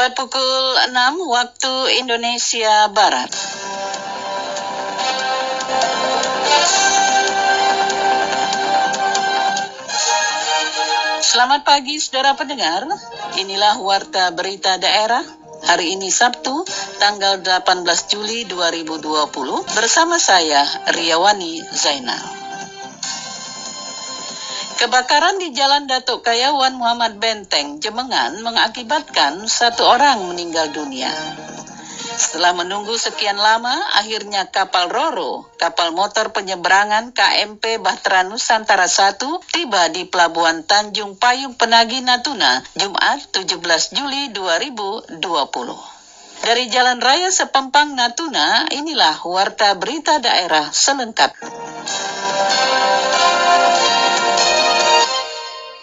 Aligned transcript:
Tepat 0.00 0.16
pukul 0.16 0.64
6 0.96 0.96
waktu 1.28 2.00
Indonesia 2.00 2.88
Barat. 2.88 3.28
Selamat 11.20 11.68
pagi 11.68 12.00
saudara 12.00 12.32
pendengar. 12.32 12.88
Inilah 13.44 13.76
Warta 13.76 14.32
Berita 14.32 14.80
Daerah 14.80 15.20
hari 15.68 15.92
ini 15.92 16.08
Sabtu, 16.08 16.64
tanggal 16.96 17.44
18 17.44 17.84
Juli 18.08 18.48
2020 18.48 19.04
bersama 19.76 20.16
saya 20.16 20.64
Riawani 20.96 21.60
Zainal. 21.76 22.49
Kebakaran 24.80 25.36
di 25.36 25.52
Jalan 25.52 25.84
Datuk 25.84 26.24
Kayawan 26.24 26.72
Muhammad 26.72 27.20
Benteng, 27.20 27.84
Jemengan 27.84 28.40
mengakibatkan 28.40 29.44
satu 29.44 29.84
orang 29.84 30.24
meninggal 30.24 30.72
dunia. 30.72 31.12
Setelah 32.16 32.56
menunggu 32.56 32.96
sekian 32.96 33.36
lama, 33.36 33.76
akhirnya 34.00 34.48
kapal 34.48 34.88
Roro, 34.88 35.44
kapal 35.60 35.92
motor 35.92 36.32
penyeberangan 36.32 37.12
KMP 37.12 37.76
Bahtera 37.76 38.24
Nusantara 38.24 38.88
1, 38.88 39.20
tiba 39.52 39.92
di 39.92 40.08
Pelabuhan 40.08 40.64
Tanjung 40.64 41.20
Payung 41.20 41.60
Penagi 41.60 42.00
Natuna, 42.00 42.64
Jumat 42.72 43.20
17 43.36 43.60
Juli 43.92 44.32
2020. 44.32 45.20
Dari 46.40 46.72
Jalan 46.72 47.04
Raya 47.04 47.28
Sepempang 47.28 47.92
Natuna, 47.92 48.64
inilah 48.72 49.20
Warta 49.28 49.76
Berita 49.76 50.24
Daerah 50.24 50.72
selengkapnya. 50.72 51.52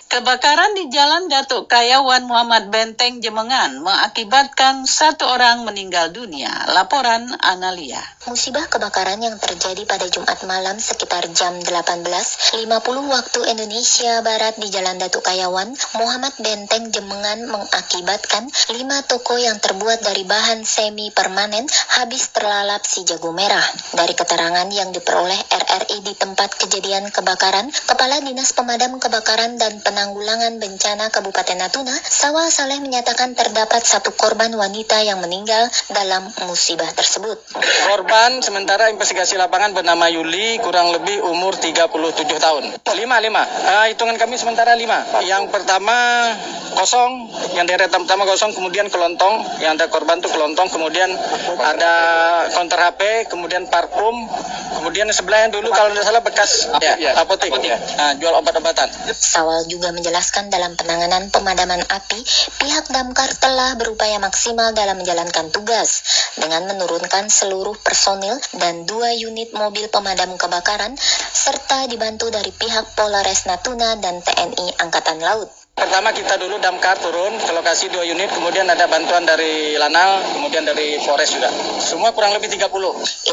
Kebakaran 0.07 0.71
di 0.71 0.87
Jalan 0.87 1.27
Datuk 1.27 1.67
Kayawan 1.67 2.23
Muhammad 2.31 2.71
Benteng 2.71 3.19
Jemengan 3.19 3.83
mengakibatkan 3.83 4.87
satu 4.87 5.27
orang 5.27 5.67
meninggal 5.67 6.15
dunia. 6.15 6.47
Laporan 6.71 7.27
Analia. 7.43 7.99
Musibah 8.23 8.71
kebakaran 8.71 9.19
yang 9.19 9.35
terjadi 9.35 9.83
pada 9.83 10.07
Jumat 10.07 10.39
malam 10.47 10.79
sekitar 10.79 11.27
jam 11.35 11.59
18.50 11.59 12.71
waktu 12.87 13.39
Indonesia 13.51 14.23
Barat 14.23 14.55
di 14.55 14.71
Jalan 14.71 14.95
Datuk 14.95 15.27
Kayawan, 15.27 15.75
Muhammad 15.99 16.39
Benteng 16.39 16.87
Jemengan 16.87 17.43
mengakibatkan 17.51 18.47
lima 18.79 19.03
toko 19.11 19.35
yang 19.35 19.59
terbuat 19.59 20.07
dari 20.07 20.23
bahan 20.23 20.63
semi 20.63 21.11
permanen 21.11 21.67
habis 21.99 22.31
terlalap 22.31 22.79
si 22.87 23.03
jago 23.03 23.35
merah. 23.35 23.63
Dari 23.91 24.15
keterangan 24.15 24.71
yang 24.71 24.95
diperoleh 24.95 25.51
RRI 25.51 25.99
di 25.99 26.15
tempat 26.15 26.55
kejadian 26.63 27.11
kebakaran, 27.11 27.67
Kepala 27.91 28.23
Dinas 28.23 28.55
Pemadam 28.55 29.03
Kebakaran 29.03 29.59
dan 29.59 29.83
Penanganan 29.83 29.96
Penanggulangan 29.97 30.61
Bencana 30.61 31.09
Kabupaten 31.09 31.57
Natuna, 31.57 31.89
Sawa 32.05 32.53
Saleh 32.53 32.77
menyatakan 32.77 33.33
terdapat 33.33 33.81
satu 33.81 34.13
korban 34.13 34.53
wanita 34.53 35.01
yang 35.01 35.17
meninggal 35.17 35.73
dalam 35.89 36.29
musibah 36.45 36.85
tersebut. 36.93 37.41
Korban 37.89 38.45
sementara 38.45 38.93
investigasi 38.93 39.41
lapangan 39.41 39.73
bernama 39.73 40.05
Yuli, 40.13 40.61
kurang 40.61 40.93
lebih 40.93 41.25
umur 41.25 41.57
37 41.57 41.89
tahun. 42.29 42.77
Lima, 42.93 43.17
lima. 43.17 43.41
Uh, 43.41 43.89
hitungan 43.89 44.21
kami 44.21 44.37
sementara 44.37 44.77
lima. 44.77 45.01
Yang 45.25 45.49
pertama 45.49 46.29
kosong, 46.77 47.33
yang 47.57 47.65
daerah 47.65 47.89
pertama 47.89 48.29
kosong, 48.29 48.53
kemudian 48.53 48.93
kelontong, 48.93 49.49
yang 49.65 49.81
ada 49.81 49.89
korban 49.89 50.21
tuh 50.21 50.29
kelontong, 50.29 50.69
kemudian 50.69 51.09
ada 51.57 51.93
counter 52.53 52.77
HP, 52.77 53.33
kemudian 53.33 53.65
parfum, 53.65 54.29
kemudian 54.77 55.09
sebelah 55.09 55.49
yang 55.49 55.57
dulu 55.57 55.73
kalau 55.73 55.89
tidak 55.89 56.05
salah 56.05 56.21
bekas 56.21 56.69
ya, 56.85 56.93
ya, 57.01 57.11
apotek, 57.17 57.49
apotek. 57.49 57.73
Ya. 57.73 57.77
Nah, 57.97 58.11
jual 58.21 58.33
obat-obatan. 58.37 58.93
Sawal 59.09 59.65
juga 59.65 59.86
menjelaskan 59.91 60.49
dalam 60.49 60.73
penanganan 60.79 61.29
pemadaman 61.29 61.83
api, 61.85 62.19
pihak 62.63 62.89
damkar 62.89 63.29
telah 63.37 63.75
berupaya 63.75 64.17
maksimal 64.17 64.71
dalam 64.71 64.97
menjalankan 64.97 65.51
tugas 65.51 66.03
dengan 66.39 66.65
menurunkan 66.71 67.27
seluruh 67.27 67.75
personil 67.83 68.39
dan 68.55 68.87
dua 68.87 69.13
unit 69.13 69.51
mobil 69.51 69.91
pemadam 69.91 70.33
kebakaran 70.39 70.95
serta 71.35 71.85
dibantu 71.91 72.31
dari 72.31 72.49
pihak 72.49 72.95
Polares 72.95 73.45
Natuna 73.45 73.99
dan 73.99 74.23
TNI 74.23 74.79
Angkatan 74.81 75.19
Laut. 75.19 75.66
Pertama 75.77 76.09
kita 76.09 76.41
dulu 76.41 76.57
damkar 76.57 76.97
turun 76.97 77.37
ke 77.37 77.53
lokasi 77.53 77.93
dua 77.93 78.01
unit, 78.01 78.33
kemudian 78.33 78.65
ada 78.65 78.89
bantuan 78.89 79.21
dari 79.29 79.77
Lanal, 79.77 80.25
kemudian 80.33 80.65
dari 80.65 80.97
Polres 81.05 81.29
juga. 81.29 81.53
Semua 81.77 82.17
kurang 82.17 82.33
lebih 82.33 82.49
30. 82.49 82.65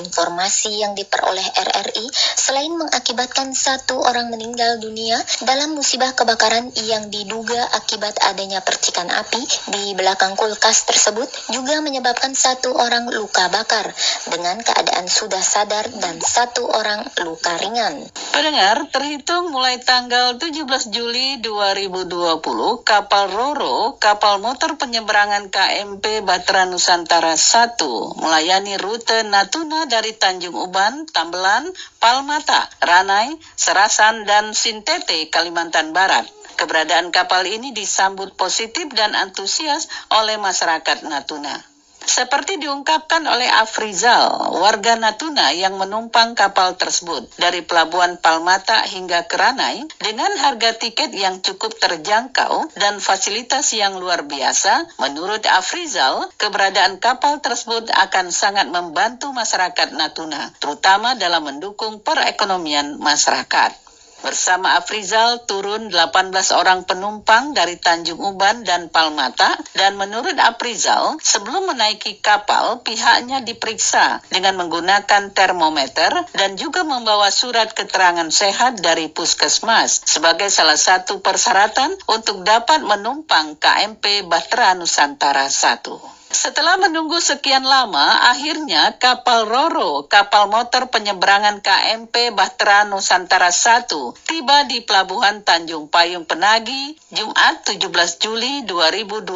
Informasi 0.04 0.84
yang 0.84 0.92
diperoleh 0.92 1.40
RRI 1.40 2.04
selain 2.36 2.68
mengakibatkan 2.76 3.56
satu 3.56 3.96
orang 3.96 4.28
meninggal 4.28 4.76
dunia 4.76 5.16
dalam 5.48 5.72
musibah 5.72 6.12
kebakaran 6.12 6.68
yang 6.84 7.08
diduga 7.08 7.64
akibat 7.80 8.12
adanya 8.28 8.60
percikan 8.60 9.08
api 9.08 9.40
di 9.72 9.96
belakang 9.96 10.36
kulkas 10.36 10.84
tersebut 10.84 11.32
juga 11.48 11.80
menyebabkan 11.80 12.36
satu 12.36 12.76
orang 12.76 13.08
luka 13.08 13.48
bakar 13.48 13.88
dengan 14.28 14.60
keadaan 14.60 15.08
sudah 15.08 15.40
sadar 15.40 15.88
dan 15.96 16.20
satu 16.20 16.68
orang 16.68 17.08
luka 17.24 17.56
ringan. 17.56 18.04
Pendengar, 18.36 18.84
terhitung 18.92 19.48
mulai 19.48 19.80
tanggal 19.80 20.36
17 20.36 20.92
Juli 20.92 21.40
2020 21.40 22.33
kapal 22.82 23.30
Roro, 23.30 23.94
kapal 24.02 24.42
motor 24.42 24.74
penyeberangan 24.74 25.54
KMP 25.54 26.24
Batra 26.26 26.66
Nusantara 26.66 27.38
1 27.38 27.78
melayani 28.18 28.74
rute 28.80 29.22
Natuna 29.22 29.86
dari 29.86 30.18
Tanjung 30.18 30.56
Uban, 30.56 31.06
Tambelan, 31.06 31.70
Palmata, 32.02 32.66
Ranai, 32.82 33.38
Serasan, 33.54 34.26
dan 34.26 34.50
Sintete, 34.50 35.30
Kalimantan 35.30 35.94
Barat. 35.94 36.26
Keberadaan 36.58 37.14
kapal 37.14 37.46
ini 37.46 37.70
disambut 37.70 38.34
positif 38.34 38.90
dan 38.94 39.14
antusias 39.14 39.86
oleh 40.10 40.34
masyarakat 40.38 41.06
Natuna. 41.06 41.73
Seperti 42.04 42.60
diungkapkan 42.60 43.24
oleh 43.24 43.48
Afrizal, 43.48 44.52
warga 44.60 44.92
Natuna 44.94 45.56
yang 45.56 45.80
menumpang 45.80 46.36
kapal 46.36 46.76
tersebut 46.76 47.32
dari 47.40 47.64
Pelabuhan 47.64 48.20
Palmata 48.20 48.84
hingga 48.84 49.24
Keranai 49.24 49.88
dengan 49.98 50.28
harga 50.36 50.76
tiket 50.76 51.16
yang 51.16 51.40
cukup 51.40 51.80
terjangkau 51.80 52.68
dan 52.76 53.00
fasilitas 53.00 53.72
yang 53.72 53.96
luar 53.96 54.28
biasa, 54.28 55.00
menurut 55.00 55.48
Afrizal, 55.48 56.28
keberadaan 56.36 57.00
kapal 57.00 57.40
tersebut 57.40 57.88
akan 57.88 58.28
sangat 58.28 58.68
membantu 58.68 59.32
masyarakat 59.32 59.96
Natuna, 59.96 60.52
terutama 60.60 61.16
dalam 61.16 61.48
mendukung 61.48 62.04
perekonomian 62.04 63.00
masyarakat. 63.00 63.83
Bersama 64.24 64.80
Afrizal 64.80 65.44
turun 65.44 65.92
18 65.92 66.32
orang 66.56 66.88
penumpang 66.88 67.52
dari 67.52 67.76
Tanjung 67.76 68.16
Uban 68.16 68.64
dan 68.64 68.88
Palmata 68.88 69.52
dan 69.76 70.00
menurut 70.00 70.32
Afrizal 70.40 71.20
sebelum 71.20 71.68
menaiki 71.68 72.24
kapal 72.24 72.80
pihaknya 72.80 73.44
diperiksa 73.44 74.24
dengan 74.32 74.56
menggunakan 74.56 75.28
termometer 75.36 76.24
dan 76.32 76.56
juga 76.56 76.88
membawa 76.88 77.28
surat 77.28 77.76
keterangan 77.76 78.32
sehat 78.32 78.80
dari 78.80 79.12
puskesmas 79.12 80.08
sebagai 80.08 80.48
salah 80.48 80.80
satu 80.80 81.20
persyaratan 81.20 81.92
untuk 82.08 82.48
dapat 82.48 82.80
menumpang 82.80 83.60
KMP 83.60 84.24
Bahtera 84.24 84.72
Nusantara 84.72 85.52
1. 85.52 86.13
Setelah 86.32 86.80
menunggu 86.80 87.20
sekian 87.20 87.64
lama, 87.64 88.30
akhirnya 88.32 88.96
kapal 88.96 89.44
Roro, 89.44 90.08
kapal 90.08 90.48
motor 90.48 90.88
penyeberangan 90.88 91.60
KMP 91.60 92.32
Bahtera 92.32 92.88
Nusantara 92.88 93.52
1, 93.52 93.90
tiba 94.24 94.64
di 94.64 94.80
Pelabuhan 94.80 95.44
Tanjung 95.44 95.90
Payung 95.90 96.24
Penagi, 96.24 96.96
Jumat 97.12 97.66
17 97.66 97.90
Juli 98.22 98.64
2020 98.64 99.26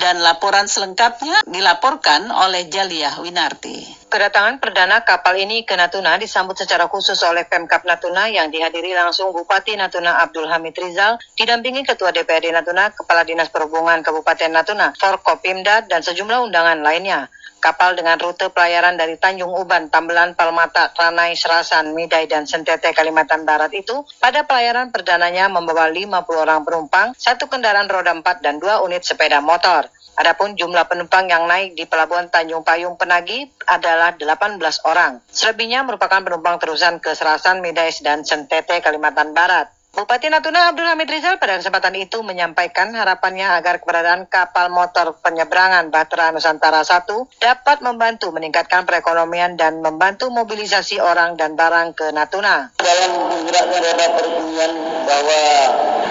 dan 0.00 0.18
laporan 0.24 0.66
selengkapnya 0.66 1.46
dilaporkan 1.46 2.32
oleh 2.32 2.66
Jaliah 2.66 3.14
Winarti. 3.22 3.99
Kedatangan 4.10 4.58
perdana 4.58 5.06
kapal 5.06 5.38
ini 5.38 5.62
ke 5.62 5.78
Natuna 5.78 6.18
disambut 6.18 6.58
secara 6.58 6.90
khusus 6.90 7.14
oleh 7.22 7.46
Pemkap 7.46 7.86
Natuna 7.86 8.26
yang 8.26 8.50
dihadiri 8.50 8.90
langsung 8.90 9.30
Bupati 9.30 9.78
Natuna 9.78 10.18
Abdul 10.26 10.50
Hamid 10.50 10.74
Rizal, 10.74 11.14
didampingi 11.38 11.86
Ketua 11.86 12.10
DPRD 12.10 12.50
Natuna, 12.50 12.90
Kepala 12.90 13.22
Dinas 13.22 13.54
Perhubungan 13.54 14.02
Kabupaten 14.02 14.50
Natuna, 14.50 14.90
Forkopimda, 14.98 15.86
dan 15.86 16.02
sejumlah 16.02 16.42
undangan 16.42 16.82
lainnya. 16.82 17.30
Kapal 17.60 17.92
dengan 17.92 18.16
rute 18.16 18.48
pelayaran 18.48 18.96
dari 18.96 19.20
Tanjung 19.20 19.52
Uban, 19.52 19.92
Tambelan, 19.92 20.32
Palmata, 20.32 20.90
Ranai, 20.96 21.36
Serasan, 21.36 21.92
Midai, 21.92 22.24
dan 22.24 22.48
Sentete, 22.48 22.96
Kalimantan 22.96 23.44
Barat 23.44 23.68
itu 23.76 24.00
pada 24.16 24.48
pelayaran 24.48 24.88
perdananya 24.88 25.52
membawa 25.52 25.92
50 25.92 26.08
orang 26.40 26.64
penumpang, 26.64 27.12
satu 27.20 27.52
kendaraan 27.52 27.86
roda 27.92 28.16
4 28.16 28.24
dan 28.40 28.56
dua 28.56 28.80
unit 28.80 29.04
sepeda 29.04 29.44
motor. 29.44 29.92
Adapun 30.20 30.52
jumlah 30.52 30.84
penumpang 30.84 31.32
yang 31.32 31.48
naik 31.48 31.72
di 31.72 31.88
Pelabuhan 31.88 32.28
Tanjung 32.28 32.60
Payung 32.60 33.00
Penagi 33.00 33.48
adalah 33.64 34.12
18 34.16 34.60
orang. 34.84 35.24
Selebihnya 35.32 35.80
merupakan 35.80 36.20
penumpang 36.20 36.60
terusan 36.60 37.00
ke 37.00 37.16
Serasan, 37.16 37.64
Midais, 37.64 38.04
dan 38.04 38.20
Sentete, 38.20 38.84
Kalimantan 38.84 39.32
Barat. 39.32 39.79
Bupati 39.90 40.30
Natuna 40.30 40.70
Abdul 40.70 40.86
Hamid 40.86 41.10
Rizal 41.10 41.42
pada 41.42 41.58
kesempatan 41.58 41.98
itu 41.98 42.22
menyampaikan 42.22 42.94
harapannya 42.94 43.58
agar 43.58 43.82
keberadaan 43.82 44.30
kapal 44.30 44.70
motor 44.70 45.18
penyeberangan 45.18 45.90
Bahtera 45.90 46.30
Nusantara 46.30 46.86
1 46.86 47.10
dapat 47.42 47.82
membantu 47.82 48.30
meningkatkan 48.30 48.86
perekonomian 48.86 49.58
dan 49.58 49.82
membantu 49.82 50.30
mobilisasi 50.30 51.02
orang 51.02 51.34
dan 51.34 51.58
barang 51.58 51.98
ke 51.98 52.06
Natuna. 52.14 52.70
Dalam 52.78 53.10
menggerakkan 53.34 53.80
roda 53.82 54.06
perekonomian 54.14 54.72
bahwa 55.02 55.42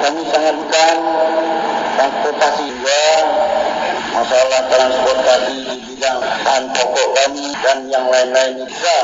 kami 0.03 0.21
sangat 0.27 0.53
bukan 0.59 0.95
transportasi 1.95 2.63
juga 2.67 3.01
masalah 4.11 4.61
transportasi 4.67 5.55
di 5.55 5.75
bidang 5.87 6.19
bahan 6.19 6.63
pokok 6.75 7.07
kami 7.15 7.47
dan 7.63 7.77
yang 7.87 8.05
lain-lain 8.11 8.59
bisa 8.67 8.95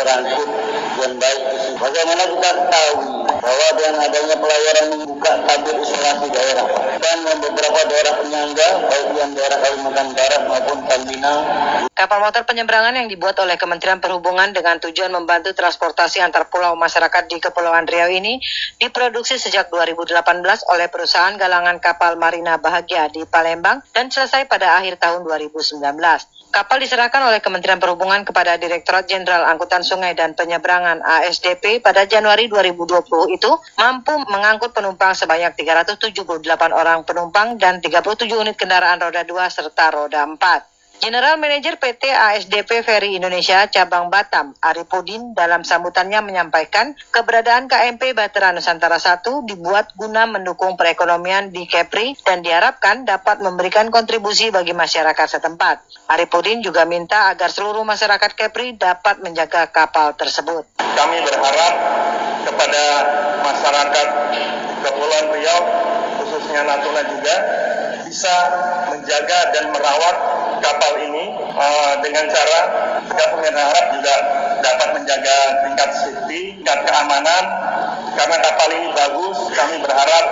terangkut 0.00 0.48
dengan 0.96 1.12
baik. 1.20 1.40
Bagaimana 1.76 2.22
kita 2.24 2.50
tahu 2.72 3.21
bahwa 3.42 3.68
dengan 3.74 3.94
adanya 4.06 4.36
pelayaran 4.38 4.84
membuka 4.94 5.32
tabir 5.50 5.74
isolasi 5.82 6.26
daerah 6.30 6.66
dan 7.02 7.16
beberapa 7.42 7.80
daerah 7.90 8.12
penyangga 8.22 8.68
baik 8.86 9.08
yang 9.18 9.30
daerah 9.34 9.58
Kalimantan 9.58 10.08
Barat 10.14 10.42
maupun 10.46 10.78
Tambina 10.86 11.34
Kapal 11.92 12.18
motor 12.18 12.42
penyeberangan 12.46 12.98
yang 12.98 13.06
dibuat 13.10 13.38
oleh 13.42 13.54
Kementerian 13.54 14.02
Perhubungan 14.02 14.50
dengan 14.50 14.78
tujuan 14.78 15.10
membantu 15.10 15.54
transportasi 15.54 16.22
antar 16.22 16.50
pulau 16.50 16.74
masyarakat 16.74 17.30
di 17.30 17.38
Kepulauan 17.42 17.86
Riau 17.86 18.10
ini 18.10 18.42
diproduksi 18.78 19.38
sejak 19.38 19.70
2018 19.70 20.18
oleh 20.70 20.86
perusahaan 20.90 21.34
galangan 21.38 21.78
kapal 21.78 22.18
Marina 22.18 22.58
Bahagia 22.58 23.06
di 23.06 23.22
Palembang 23.22 23.82
dan 23.94 24.10
selesai 24.10 24.50
pada 24.50 24.78
akhir 24.82 24.98
tahun 24.98 25.22
2019. 25.26 26.41
Kapal 26.52 26.84
diserahkan 26.84 27.24
oleh 27.24 27.40
Kementerian 27.40 27.80
Perhubungan 27.80 28.28
kepada 28.28 28.60
Direktorat 28.60 29.08
Jenderal 29.08 29.48
Angkutan 29.48 29.80
Sungai 29.80 30.12
dan 30.12 30.36
Penyeberangan 30.36 31.00
ASDP 31.00 31.80
pada 31.80 32.04
Januari 32.04 32.44
2020 32.44 33.40
itu 33.40 33.48
mampu 33.80 34.12
mengangkut 34.28 34.76
penumpang 34.76 35.16
sebanyak 35.16 35.56
378 35.56 36.12
orang 36.76 37.08
penumpang 37.08 37.56
dan 37.56 37.80
37 37.80 38.28
unit 38.36 38.52
kendaraan 38.52 39.00
roda 39.00 39.24
2 39.24 39.32
serta 39.48 39.96
roda 39.96 40.28
4. 40.28 40.71
General 41.02 41.34
Manager 41.34 41.82
PT 41.82 42.14
ASDP 42.14 42.86
Ferry 42.86 43.18
Indonesia 43.18 43.66
Cabang 43.66 44.06
Batam, 44.06 44.54
Arifudin 44.62 45.34
dalam 45.34 45.66
sambutannya 45.66 46.22
menyampaikan 46.22 46.94
keberadaan 47.10 47.66
KMP 47.66 48.14
Batera 48.14 48.54
Nusantara 48.54 49.02
1 49.02 49.26
dibuat 49.50 49.98
guna 49.98 50.30
mendukung 50.30 50.78
perekonomian 50.78 51.50
di 51.50 51.66
Kepri 51.66 52.14
dan 52.22 52.46
diharapkan 52.46 53.02
dapat 53.02 53.42
memberikan 53.42 53.90
kontribusi 53.90 54.54
bagi 54.54 54.78
masyarakat 54.78 55.26
setempat. 55.26 55.82
Arifudin 56.06 56.62
juga 56.62 56.86
minta 56.86 57.34
agar 57.34 57.50
seluruh 57.50 57.82
masyarakat 57.82 58.38
Kepri 58.38 58.78
dapat 58.78 59.18
menjaga 59.26 59.74
kapal 59.74 60.14
tersebut. 60.14 60.70
Kami 60.78 61.18
berharap 61.26 61.74
kepada 62.46 62.84
masyarakat 63.42 64.06
Kepulauan 64.86 65.26
Riau, 65.34 65.60
khususnya 66.22 66.62
Natuna 66.62 67.02
juga, 67.10 67.34
bisa 68.06 68.34
menjaga 68.86 69.50
dan 69.50 69.74
merawat 69.74 70.41
kapal 70.62 70.92
ini 71.02 71.34
uh, 71.58 71.94
dengan 72.00 72.24
cara 72.30 72.60
kita 73.10 73.24
berharap 73.34 73.84
juga 73.92 74.14
dapat 74.62 74.88
menjaga 74.94 75.36
tingkat 75.66 75.90
safety, 75.98 76.40
tingkat 76.62 76.78
keamanan. 76.86 77.44
Karena 78.12 78.36
kapal 78.44 78.68
ini 78.76 78.88
bagus, 78.92 79.36
kami 79.56 79.76
berharap 79.80 80.24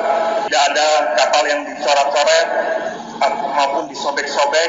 tidak 0.46 0.62
ada 0.72 0.88
kapal 1.16 1.42
yang 1.48 1.60
dicoret-coret 1.64 2.46
maupun 3.28 3.84
disobek-sobek. 3.92 4.68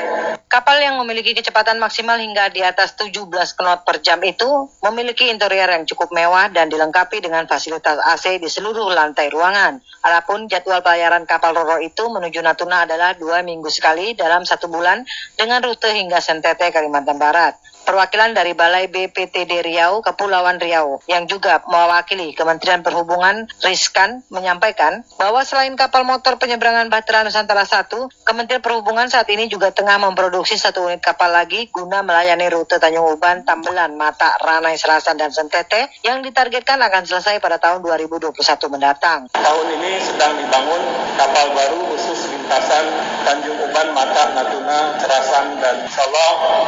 Kapal 0.51 0.83
yang 0.83 0.99
memiliki 0.99 1.31
kecepatan 1.31 1.79
maksimal 1.79 2.19
hingga 2.19 2.51
di 2.51 2.59
atas 2.59 2.99
17 2.99 3.23
knot 3.31 3.87
per 3.87 4.03
jam 4.03 4.19
itu 4.19 4.67
memiliki 4.83 5.31
interior 5.31 5.71
yang 5.71 5.87
cukup 5.87 6.11
mewah 6.11 6.51
dan 6.51 6.67
dilengkapi 6.67 7.23
dengan 7.23 7.47
fasilitas 7.47 7.95
AC 8.03 8.43
di 8.43 8.51
seluruh 8.51 8.91
lantai 8.91 9.31
ruangan. 9.31 9.79
Adapun 10.03 10.51
jadwal 10.51 10.83
pelayaran 10.83 11.23
kapal 11.23 11.55
Roro 11.55 11.79
itu 11.79 12.03
menuju 12.11 12.43
Natuna 12.43 12.83
adalah 12.83 13.15
dua 13.15 13.39
minggu 13.45 13.71
sekali 13.71 14.11
dalam 14.11 14.43
satu 14.43 14.67
bulan 14.67 15.07
dengan 15.39 15.63
rute 15.63 15.87
hingga 15.93 16.19
Sentete, 16.19 16.67
Kalimantan 16.73 17.15
Barat 17.15 17.55
perwakilan 17.83 18.35
dari 18.35 18.53
Balai 18.53 18.87
BPTD 18.91 19.65
Riau, 19.65 20.03
Kepulauan 20.05 20.61
Riau, 20.61 21.01
yang 21.09 21.25
juga 21.25 21.63
mewakili 21.65 22.33
Kementerian 22.35 22.85
Perhubungan, 22.85 23.49
Riskan, 23.63 24.23
menyampaikan 24.29 25.03
bahwa 25.17 25.41
selain 25.47 25.73
kapal 25.73 26.03
motor 26.03 26.37
penyeberangan 26.37 26.91
Bahtera 26.91 27.25
Nusantara 27.25 27.63
1, 27.63 27.87
Kementerian 28.27 28.61
Perhubungan 28.61 29.07
saat 29.07 29.27
ini 29.31 29.47
juga 29.47 29.71
tengah 29.71 29.97
memproduksi 29.97 30.59
satu 30.59 30.87
unit 30.87 31.01
kapal 31.01 31.31
lagi 31.31 31.71
guna 31.71 32.05
melayani 32.05 32.51
rute 32.51 32.77
Tanjung 32.77 33.17
Uban, 33.17 33.47
Tambelan, 33.47 33.95
Mata, 33.95 34.37
Ranai, 34.43 34.75
Serasan, 34.75 35.17
dan 35.17 35.31
Sentete 35.31 35.89
yang 36.03 36.21
ditargetkan 36.21 36.77
akan 36.81 37.03
selesai 37.07 37.39
pada 37.39 37.57
tahun 37.57 37.81
2021 37.81 38.35
mendatang. 38.67 39.31
Tahun 39.31 39.65
ini 39.79 39.91
sedang 40.03 40.35
dibangun 40.35 40.81
kapal 41.15 41.47
baru 41.55 41.79
khusus 41.93 42.27
lintasan 42.31 42.85
Tanjung 43.23 43.57
Uban, 43.57 43.70
Mata, 43.91 44.23
Natuna, 44.35 44.99
Serasan, 44.99 45.57
dan 45.63 45.87
Insya 45.87 46.05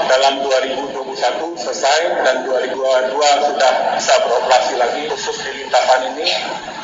dalam 0.07 0.39
2020 0.43 1.03
2021 1.13 1.61
selesai 1.61 2.25
dan 2.25 2.35
2022 2.49 3.13
sudah 3.21 3.73
bisa 3.93 4.13
beroperasi 4.25 4.73
lagi 4.81 5.01
khusus 5.07 5.37
di 5.45 5.51
lintasan 5.61 6.09
ini. 6.09 6.25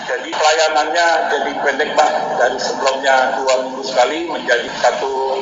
Jadi 0.05 0.29
pelayanannya 0.33 1.07
jadi 1.33 1.51
pendek 1.61 1.91
Pak 1.97 2.11
dari 2.37 2.57
sebelumnya 2.61 3.41
dua 3.41 3.67
minggu 3.67 3.83
sekali 3.85 4.29
menjadi 4.29 4.69
satu 4.81 5.38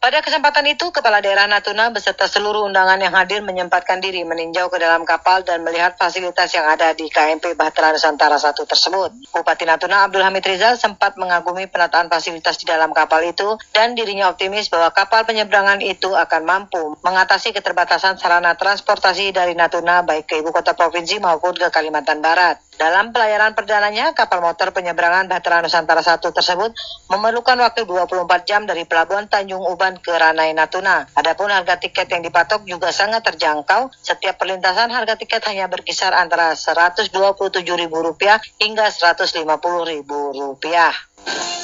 Pada 0.00 0.24
kesempatan 0.24 0.64
itu, 0.64 0.88
Kepala 0.88 1.20
Daerah 1.20 1.44
Natuna 1.44 1.92
beserta 1.92 2.24
seluruh 2.24 2.64
undangan 2.64 2.96
yang 2.96 3.12
hadir 3.12 3.44
menyempatkan 3.44 4.00
diri 4.00 4.24
meninjau 4.24 4.72
ke 4.72 4.80
dalam 4.80 5.04
kapal 5.04 5.44
dan 5.44 5.60
melihat 5.60 5.92
fasilitas 6.00 6.48
yang 6.56 6.64
ada 6.64 6.96
di 6.96 7.04
KMP 7.12 7.52
Bahtera 7.52 7.92
Nusantara 7.92 8.40
1 8.40 8.56
tersebut. 8.64 9.12
Bupati 9.28 9.68
Natuna 9.68 10.08
Abdul 10.08 10.24
Hamid 10.24 10.40
Rizal 10.48 10.80
sempat 10.80 11.20
mengagumi 11.20 11.68
penataan 11.68 12.08
fasilitas 12.08 12.56
di 12.56 12.64
dalam 12.64 12.96
kapal 12.96 13.28
itu 13.28 13.60
dan 13.76 13.92
dirinya 13.92 14.32
optimis 14.32 14.72
bahwa 14.72 14.88
kapal 14.96 15.28
penyeberangan 15.28 15.84
itu 15.84 16.16
akan 16.16 16.42
mampu 16.48 16.96
mengatasi 17.04 17.52
keterbatasan 17.52 18.16
sarana 18.16 18.56
transportasi 18.56 19.36
dari 19.36 19.52
Natuna 19.52 20.00
baik 20.00 20.32
ke 20.32 20.40
ibu 20.40 20.48
kota 20.48 20.72
provinsi 20.72 21.20
maupun 21.20 21.60
ke 21.60 21.68
Kalimantan 21.68 22.24
Barat. 22.24 22.69
Dalam 22.80 23.12
pelayaran 23.12 23.52
perdananya, 23.52 24.16
kapal 24.16 24.40
motor 24.40 24.72
penyeberangan 24.72 25.28
Bahtera 25.28 25.60
Nusantara 25.60 26.00
1 26.00 26.16
tersebut 26.16 26.72
memerlukan 27.12 27.60
waktu 27.60 27.84
24 27.84 28.48
jam 28.48 28.64
dari 28.64 28.88
Pelabuhan 28.88 29.28
Tanjung 29.28 29.60
Uban 29.60 30.00
ke 30.00 30.08
Ranai 30.08 30.56
Natuna. 30.56 31.04
Adapun 31.12 31.52
harga 31.52 31.76
tiket 31.76 32.08
yang 32.08 32.24
dipatok 32.24 32.64
juga 32.64 32.88
sangat 32.88 33.20
terjangkau. 33.28 33.92
Setiap 34.00 34.40
perlintasan 34.40 34.88
harga 34.88 35.20
tiket 35.20 35.44
hanya 35.52 35.68
berkisar 35.68 36.16
antara 36.16 36.56
Rp127.000 36.56 38.24
hingga 38.56 38.88
Rp150.000. 38.88 41.59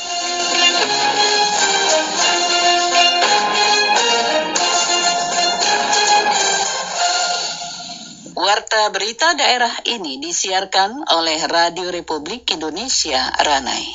Warta 8.36 8.92
berita 8.92 9.32
daerah 9.32 9.72
ini 9.88 10.20
disiarkan 10.20 11.08
oleh 11.08 11.40
Radio 11.48 11.88
Republik 11.88 12.44
Indonesia 12.52 13.32
Ranai. 13.32 13.88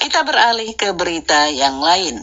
Kita 0.00 0.24
beralih 0.24 0.72
ke 0.72 0.96
berita 0.96 1.52
yang 1.52 1.84
lain. 1.84 2.16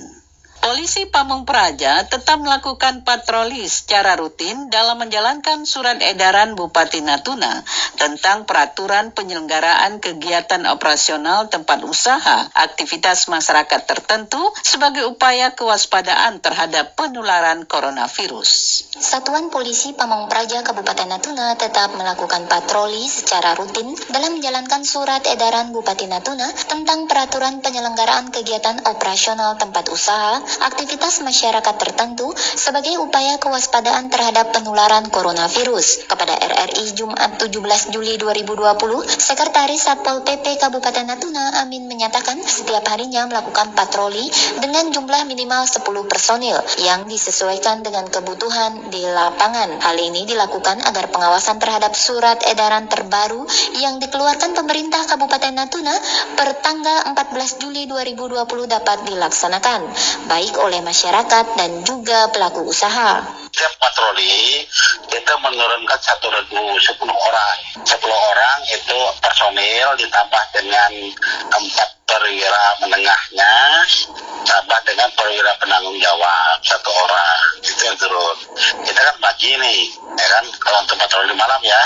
Polisi 0.62 1.10
Pamung 1.10 1.42
Praja 1.42 2.06
tetap 2.06 2.38
melakukan 2.38 3.02
patroli 3.02 3.66
secara 3.66 4.14
rutin 4.14 4.70
dalam 4.70 5.02
menjalankan 5.02 5.66
surat 5.66 5.98
edaran 6.06 6.54
Bupati 6.54 7.02
Natuna 7.02 7.66
tentang 7.98 8.46
peraturan 8.46 9.10
penyelenggaraan 9.10 9.98
kegiatan 9.98 10.62
operasional 10.70 11.50
tempat 11.50 11.82
usaha 11.82 12.46
aktivitas 12.54 13.26
masyarakat 13.34 13.90
tertentu 13.90 14.38
sebagai 14.62 15.10
upaya 15.10 15.58
kewaspadaan 15.58 16.46
terhadap 16.46 16.94
penularan 16.94 17.66
coronavirus. 17.66 18.86
Satuan 19.02 19.50
Polisi 19.50 19.98
Pamung 19.98 20.30
Praja 20.30 20.62
Kabupaten 20.62 21.10
Natuna 21.10 21.58
tetap 21.58 21.98
melakukan 21.98 22.46
patroli 22.46 23.10
secara 23.10 23.58
rutin 23.58 23.98
dalam 24.14 24.38
menjalankan 24.38 24.86
surat 24.86 25.26
edaran 25.26 25.74
Bupati 25.74 26.06
Natuna 26.06 26.54
tentang 26.54 27.10
peraturan 27.10 27.66
penyelenggaraan 27.66 28.30
kegiatan 28.30 28.86
operasional 28.86 29.58
tempat 29.58 29.90
usaha 29.90 30.51
aktivitas 30.60 31.24
masyarakat 31.24 31.76
tertentu 31.80 32.34
sebagai 32.36 33.00
upaya 33.00 33.40
kewaspadaan 33.40 34.12
terhadap 34.12 34.52
penularan 34.52 35.08
coronavirus. 35.08 36.10
Kepada 36.10 36.36
RRI 36.36 36.92
Jumat 36.98 37.40
17 37.40 37.94
Juli 37.94 38.18
2020, 38.18 39.06
Sekretaris 39.06 39.86
Satpol 39.86 40.26
PP 40.26 40.58
Kabupaten 40.58 41.06
Natuna 41.08 41.62
Amin 41.62 41.86
menyatakan 41.86 42.42
setiap 42.42 42.82
harinya 42.90 43.30
melakukan 43.30 43.72
patroli 43.78 44.28
dengan 44.58 44.90
jumlah 44.90 45.24
minimal 45.30 45.70
10 45.70 45.86
personil 46.10 46.58
yang 46.82 47.06
disesuaikan 47.06 47.86
dengan 47.86 48.10
kebutuhan 48.10 48.90
di 48.90 49.06
lapangan. 49.06 49.78
Hal 49.78 49.98
ini 50.02 50.26
dilakukan 50.26 50.82
agar 50.82 51.14
pengawasan 51.14 51.62
terhadap 51.62 51.94
surat 51.94 52.42
edaran 52.50 52.90
terbaru 52.90 53.46
yang 53.78 54.02
dikeluarkan 54.02 54.58
pemerintah 54.58 55.06
Kabupaten 55.06 55.54
Natuna 55.54 55.94
per 56.34 56.58
tanggal 56.66 57.14
14 57.14 57.62
Juli 57.62 57.86
2020 57.86 58.42
dapat 58.66 58.98
dilaksanakan. 59.06 59.82
Baik 60.26 60.41
baik 60.42 60.58
oleh 60.58 60.82
masyarakat 60.82 61.46
dan 61.54 61.86
juga 61.86 62.26
pelaku 62.34 62.66
usaha. 62.66 63.22
Setiap 63.54 63.74
patroli 63.78 64.66
kita 65.06 65.38
menurunkan 65.38 66.02
satu 66.02 66.34
regu 66.34 66.82
sepuluh 66.82 67.14
orang. 67.14 67.58
Sepuluh 67.86 68.18
orang 68.18 68.58
itu 68.74 69.00
personil 69.22 69.94
ditambah 70.02 70.44
dengan 70.50 71.14
empat 71.46 72.01
perwira 72.12 72.64
menengahnya 72.84 73.56
tambah 74.44 74.80
dengan 74.84 75.08
perwira 75.16 75.56
penanggung 75.64 75.96
jawab 75.96 76.60
satu 76.60 76.92
orang. 76.92 77.40
Itu 77.64 77.82
yang 77.88 77.96
turun. 77.96 78.38
Kita 78.84 79.00
kan 79.00 79.16
bagi 79.24 79.56
nih 79.56 79.80
ya 80.18 80.28
kan? 80.28 80.46
Kalau 80.60 80.78
untuk 80.84 80.98
patroli 81.00 81.32
malam 81.32 81.62
ya. 81.64 81.82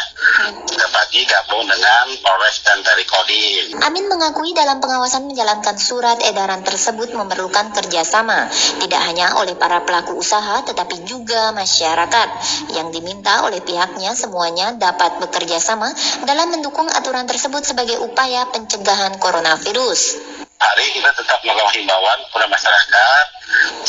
Kita 0.65 0.85
bagi 0.89 1.21
gabung 1.29 1.63
dengan 1.69 2.05
Polres 2.19 2.57
dan 2.65 2.81
dari 2.81 3.05
Kodim. 3.05 3.79
Amin 3.85 4.09
mengakui 4.09 4.51
dalam 4.57 4.81
pengawasan 4.81 5.29
menjalankan 5.29 5.77
surat 5.77 6.19
edaran 6.25 6.65
tersebut 6.65 7.13
memerlukan 7.13 7.71
kerjasama, 7.71 8.49
tidak 8.81 9.01
hanya 9.05 9.37
oleh 9.39 9.53
para 9.55 9.85
pelaku 9.85 10.17
usaha 10.17 10.65
tetapi 10.65 11.05
juga 11.05 11.53
masyarakat. 11.53 12.27
Yang 12.73 12.87
diminta 12.99 13.45
oleh 13.45 13.61
pihaknya 13.61 14.17
semuanya 14.17 14.73
dapat 14.75 15.21
bekerja 15.21 15.61
sama 15.61 15.93
dalam 16.25 16.51
mendukung 16.51 16.89
aturan 16.89 17.29
tersebut 17.29 17.61
sebagai 17.63 18.01
upaya 18.01 18.49
pencegahan 18.49 19.15
coronavirus. 19.21 20.14
Hari 20.59 20.85
kita 20.91 21.09
tetap 21.13 21.39
melakukan 21.45 21.77
himbauan 21.77 22.19
kepada 22.29 22.47
masyarakat 22.49 23.25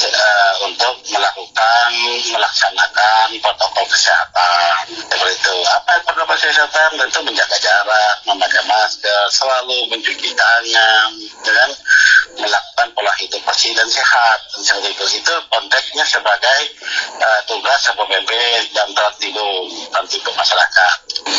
eh, 0.04 0.52
untuk 0.66 0.95
melakukan 1.09 1.90
melaksanakan 2.30 3.26
protokol 3.40 3.87
kesehatan 3.88 4.75
protokol 6.26 6.50
kesehatan 6.50 6.99
tentu 6.99 7.23
menjaga 7.23 7.54
jarak 7.62 8.16
memakai 8.26 8.59
masker 8.66 9.30
selalu 9.30 9.87
mencuci 9.95 10.35
tangan 10.35 11.11
dan 11.47 11.71
melakukan 12.35 12.88
pola 12.99 13.14
hidup 13.23 13.38
bersih 13.47 13.73
dan 13.78 13.87
sehat. 13.87 14.42
Seperti 14.59 14.90
itu 14.90 15.23
itu 15.23 15.35
konteksnya 15.47 16.02
sebagai 16.02 16.61
eh, 17.23 17.40
tugas 17.47 17.78
PP 17.95 18.30
dan 18.75 18.90
tertibu 18.90 19.47
tertibu 19.95 20.30
masyarakat. 20.35 20.97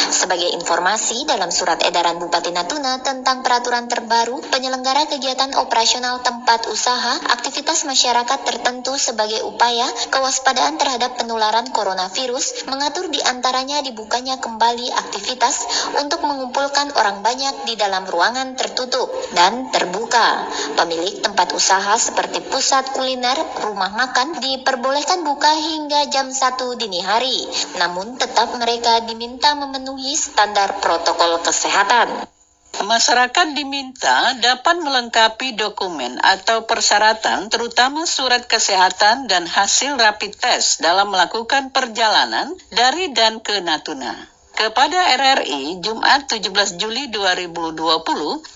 Sebagai 0.08 0.56
informasi 0.56 1.28
dalam 1.28 1.52
surat 1.52 1.84
edaran 1.84 2.20
Bupati 2.20 2.56
Natuna 2.56 3.04
tentang 3.04 3.44
peraturan 3.44 3.92
terbaru 3.92 4.40
penyelenggara 4.48 5.08
kegiatan 5.12 5.52
operasional 5.60 6.24
tempat 6.24 6.64
usaha, 6.72 7.20
aktivitas 7.28 7.84
masyarakat 7.84 8.40
tertentu 8.48 8.96
sebagai 8.96 9.44
upaya 9.44 9.88
kewaspadaan 10.16 10.80
terhadap 10.80 11.20
penularan 11.20 11.68
coronavirus 11.76 12.68
mengatur 12.72 13.12
di 13.12 13.20
antaranya 13.20 13.84
dibukanya 13.84 14.40
kembali 14.40 14.77
aktivitas 14.86 15.66
untuk 15.98 16.22
mengumpulkan 16.22 16.94
orang 16.94 17.26
banyak 17.26 17.66
di 17.66 17.74
dalam 17.74 18.06
ruangan 18.06 18.54
tertutup 18.54 19.10
dan 19.34 19.74
terbuka. 19.74 20.46
Pemilik 20.78 21.18
tempat 21.26 21.58
usaha 21.58 21.98
seperti 21.98 22.46
pusat 22.46 22.94
kuliner, 22.94 23.42
rumah 23.66 23.90
makan 23.98 24.38
diperbolehkan 24.38 25.26
buka 25.26 25.50
hingga 25.58 26.06
jam 26.14 26.30
1 26.30 26.78
dini 26.78 27.02
hari. 27.02 27.50
Namun 27.82 28.22
tetap 28.22 28.54
mereka 28.54 29.02
diminta 29.02 29.58
memenuhi 29.58 30.14
standar 30.14 30.78
protokol 30.78 31.42
kesehatan. 31.42 32.30
Masyarakat 32.78 33.58
diminta 33.58 34.38
dapat 34.38 34.78
melengkapi 34.78 35.58
dokumen 35.58 36.22
atau 36.22 36.70
persyaratan 36.70 37.50
terutama 37.50 38.06
surat 38.06 38.46
kesehatan 38.46 39.26
dan 39.26 39.50
hasil 39.50 39.98
rapid 39.98 40.38
test 40.38 40.86
dalam 40.86 41.10
melakukan 41.10 41.74
perjalanan 41.74 42.54
dari 42.70 43.10
dan 43.18 43.42
ke 43.42 43.66
Natuna. 43.66 44.37
Kepada 44.58 45.14
RRI, 45.22 45.86
Jumat 45.86 46.34
17 46.34 46.82
Juli 46.82 47.14
2020, 47.14 47.78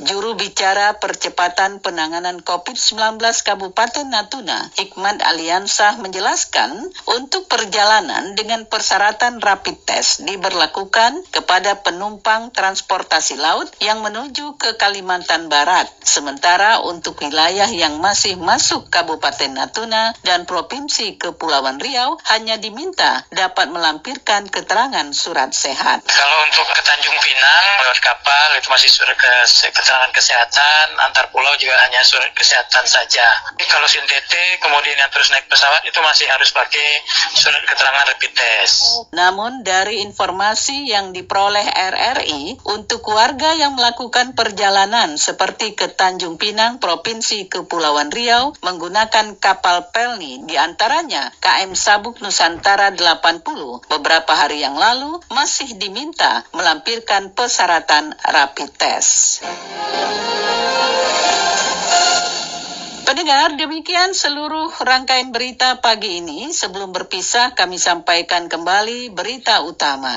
juru 0.01 0.33
bicara 0.33 0.97
percepatan 0.97 1.77
penanganan 1.77 2.41
COVID-19 2.41 3.21
Kabupaten 3.21 4.09
Natuna, 4.09 4.73
Hikmat 4.81 5.21
Aliansah 5.21 6.01
menjelaskan, 6.01 6.89
untuk 7.05 7.45
perjalanan 7.45 8.33
dengan 8.33 8.65
persyaratan 8.65 9.45
rapid 9.45 9.77
test 9.85 10.25
diberlakukan 10.25 11.21
kepada 11.29 11.85
penumpang 11.85 12.49
transportasi 12.49 13.37
laut 13.37 13.69
yang 13.77 14.01
menuju 14.01 14.57
ke 14.57 14.81
Kalimantan 14.81 15.53
Barat. 15.53 15.85
Sementara 16.01 16.81
untuk 16.81 17.21
wilayah 17.21 17.69
yang 17.69 18.01
masih 18.01 18.41
masuk 18.41 18.89
Kabupaten 18.89 19.53
Natuna 19.53 20.17
dan 20.25 20.49
Provinsi 20.49 21.21
Kepulauan 21.21 21.77
Riau 21.77 22.17
hanya 22.33 22.57
diminta 22.57 23.21
dapat 23.29 23.69
melampirkan 23.69 24.49
keterangan 24.49 25.05
surat 25.13 25.53
sehat. 25.53 25.90
Kalau 25.99 26.37
untuk 26.47 26.63
ke 26.71 26.81
Tanjung 26.87 27.19
Pinang 27.19 27.65
lewat 27.83 27.99
kapal 27.99 28.47
itu 28.55 28.71
masih 28.71 28.87
surat 28.87 29.17
ke 29.19 29.33
keterangan 29.75 30.11
kesehatan, 30.15 30.85
antar 31.03 31.27
pulau 31.35 31.51
juga 31.59 31.75
hanya 31.83 31.99
surat 32.07 32.31
kesehatan 32.31 32.87
saja. 32.87 33.27
Tapi 33.51 33.67
kalau 33.67 33.83
sintetik 33.91 34.63
kemudian 34.63 34.95
yang 34.95 35.11
terus 35.11 35.27
naik 35.35 35.51
pesawat 35.51 35.83
itu 35.83 35.99
masih 35.99 36.31
harus 36.31 36.55
pakai 36.55 36.89
surat 37.35 37.59
keterangan 37.67 38.07
rapid 38.07 38.31
test. 38.31 39.09
Namun 39.11 39.67
dari 39.67 39.99
informasi 40.05 40.87
yang 40.87 41.11
diperoleh 41.11 41.67
RRI 41.67 42.63
untuk 42.71 43.03
warga 43.11 43.51
yang 43.59 43.75
melakukan 43.75 44.31
perjalanan 44.31 45.19
seperti 45.19 45.75
ke 45.75 45.91
Tanjung 45.91 46.39
Pinang, 46.39 46.79
Provinsi 46.79 47.51
Kepulauan 47.51 48.13
Riau 48.13 48.55
menggunakan 48.63 49.35
kapal 49.41 49.91
Pelni 49.91 50.45
di 50.47 50.55
antaranya 50.55 51.33
KM 51.43 51.75
Sabuk 51.75 52.21
Nusantara 52.23 52.93
80 52.95 53.89
beberapa 53.89 54.31
hari 54.37 54.63
yang 54.63 54.77
lalu 54.77 55.19
masih 55.33 55.80
diminta 55.81 56.45
melampirkan 56.53 57.33
persyaratan 57.33 58.13
rapid 58.13 58.69
test. 58.77 59.41
Pendengar, 63.01 63.57
demikian 63.57 64.13
seluruh 64.13 64.69
rangkaian 64.85 65.33
berita 65.33 65.81
pagi 65.81 66.21
ini. 66.21 66.53
Sebelum 66.53 66.93
berpisah, 66.93 67.57
kami 67.57 67.81
sampaikan 67.81 68.45
kembali 68.47 69.11
berita 69.11 69.65
utama. 69.65 70.15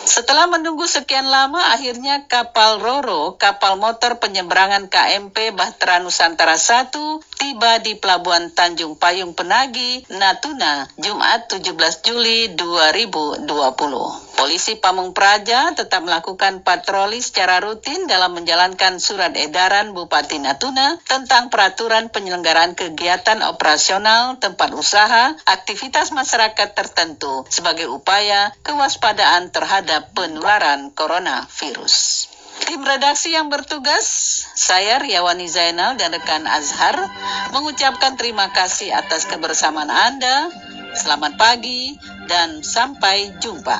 Setelah 0.00 0.48
menunggu 0.48 0.88
sekian 0.88 1.28
lama, 1.28 1.76
akhirnya 1.76 2.24
kapal 2.24 2.80
Roro, 2.80 3.36
kapal 3.36 3.76
motor 3.76 4.16
penyeberangan 4.16 4.88
KMP 4.88 5.52
Bahtera 5.52 6.00
Nusantara 6.00 6.56
1, 6.56 6.92
tiba 7.36 7.78
di 7.84 8.00
Pelabuhan 8.00 8.48
Tanjung 8.48 8.96
Payung 8.96 9.36
Penagi, 9.36 10.08
Natuna, 10.16 10.88
Jumat 10.96 11.52
17 11.52 11.76
Juli 12.04 12.48
2020. 12.56 14.29
Polisi 14.36 14.78
Pamung 14.78 15.14
Praja 15.14 15.72
tetap 15.72 16.02
melakukan 16.02 16.66
patroli 16.66 17.22
secara 17.22 17.62
rutin 17.62 18.10
dalam 18.10 18.34
menjalankan 18.34 18.98
surat 18.98 19.34
edaran 19.38 19.94
Bupati 19.94 20.38
Natuna 20.38 20.98
tentang 21.06 21.48
peraturan 21.48 22.10
penyelenggaraan 22.10 22.74
kegiatan 22.74 23.40
operasional 23.46 24.42
tempat 24.42 24.74
usaha, 24.74 25.34
aktivitas 25.46 26.10
masyarakat 26.10 26.74
tertentu 26.74 27.46
sebagai 27.48 27.86
upaya 27.88 28.52
kewaspadaan 28.66 29.54
terhadap 29.54 30.10
penularan 30.12 30.90
coronavirus. 30.92 32.26
Tim 32.60 32.84
redaksi 32.84 33.32
yang 33.32 33.48
bertugas, 33.48 34.04
saya 34.52 35.00
Riawani 35.00 35.48
Zainal 35.48 35.96
dan 35.96 36.12
rekan 36.12 36.44
Azhar 36.44 37.08
mengucapkan 37.56 38.20
terima 38.20 38.52
kasih 38.52 38.92
atas 38.92 39.24
kebersamaan 39.24 39.88
Anda. 39.88 40.52
Selamat 40.90 41.38
pagi 41.38 41.94
dan 42.28 42.60
sampai 42.66 43.38
jumpa. 43.38 43.78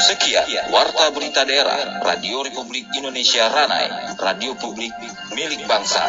Sekian 0.00 0.48
Warta 0.72 1.12
Berita 1.12 1.44
Daerah 1.44 2.00
Radio 2.00 2.40
Republik 2.40 2.88
Indonesia 2.96 3.52
Ranai, 3.52 4.16
radio 4.16 4.56
publik 4.56 4.96
milik 5.36 5.68
bangsa. 5.68 6.00